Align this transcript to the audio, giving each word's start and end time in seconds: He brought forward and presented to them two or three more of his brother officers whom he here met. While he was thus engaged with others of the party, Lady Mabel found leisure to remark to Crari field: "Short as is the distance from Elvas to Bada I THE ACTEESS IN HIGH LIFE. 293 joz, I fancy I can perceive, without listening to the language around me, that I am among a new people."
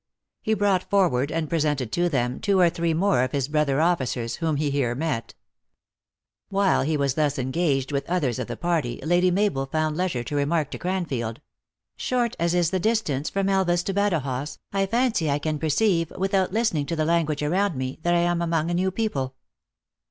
He 0.41 0.55
brought 0.55 0.89
forward 0.89 1.31
and 1.31 1.47
presented 1.47 1.91
to 1.91 2.09
them 2.09 2.39
two 2.39 2.59
or 2.59 2.71
three 2.71 2.91
more 2.91 3.21
of 3.23 3.33
his 3.33 3.47
brother 3.47 3.79
officers 3.79 4.37
whom 4.37 4.55
he 4.55 4.71
here 4.71 4.95
met. 4.95 5.35
While 6.49 6.81
he 6.81 6.97
was 6.97 7.13
thus 7.13 7.37
engaged 7.37 7.91
with 7.91 8.09
others 8.09 8.39
of 8.39 8.47
the 8.47 8.57
party, 8.57 8.99
Lady 9.05 9.29
Mabel 9.29 9.67
found 9.67 9.95
leisure 9.95 10.23
to 10.23 10.35
remark 10.35 10.71
to 10.71 10.79
Crari 10.79 11.05
field: 11.07 11.39
"Short 11.97 12.35
as 12.39 12.55
is 12.55 12.71
the 12.71 12.79
distance 12.79 13.29
from 13.29 13.45
Elvas 13.47 13.83
to 13.83 13.93
Bada 13.93 13.97
I 13.99 14.09
THE 14.09 14.15
ACTEESS 14.15 14.17
IN 14.17 14.25
HIGH 14.25 14.31
LIFE. 14.31 14.55
293 14.71 14.77
joz, 14.79 14.81
I 14.81 14.85
fancy 14.89 15.29
I 15.29 15.37
can 15.37 15.59
perceive, 15.59 16.11
without 16.17 16.51
listening 16.51 16.85
to 16.87 16.95
the 16.95 17.05
language 17.05 17.43
around 17.43 17.75
me, 17.75 17.99
that 18.01 18.15
I 18.15 18.21
am 18.21 18.41
among 18.41 18.71
a 18.71 18.73
new 18.73 18.89
people." 18.89 19.35